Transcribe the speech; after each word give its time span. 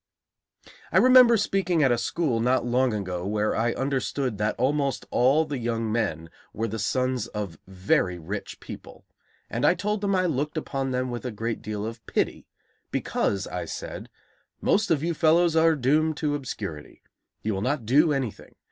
I 0.91 0.97
remember 0.97 1.37
speaking 1.37 1.83
at 1.83 1.91
a 1.91 1.97
school 1.99 2.39
not 2.39 2.65
long 2.65 2.91
ago 2.91 3.23
where 3.23 3.55
I 3.55 3.73
understood 3.73 4.39
that 4.39 4.55
almost 4.57 5.05
all 5.11 5.45
the 5.45 5.59
young 5.59 5.91
men 5.91 6.31
were 6.53 6.67
the 6.67 6.79
sons 6.79 7.27
of 7.27 7.59
very 7.67 8.17
rich 8.17 8.59
people, 8.59 9.05
and 9.47 9.63
I 9.63 9.75
told 9.75 10.01
them 10.01 10.15
I 10.15 10.25
looked 10.25 10.57
upon 10.57 10.89
them 10.89 11.11
with 11.11 11.23
a 11.23 11.29
great 11.29 11.61
deal 11.61 11.85
of 11.85 12.03
pity, 12.07 12.47
because, 12.89 13.45
I 13.45 13.65
said: 13.65 14.09
"Most 14.59 14.89
of 14.89 15.03
you 15.03 15.13
fellows 15.13 15.55
are 15.55 15.75
doomed 15.75 16.17
to 16.17 16.33
obscurity. 16.33 17.03
You 17.43 17.53
will 17.53 17.61
not 17.61 17.85
do 17.85 18.11
anything. 18.11 18.55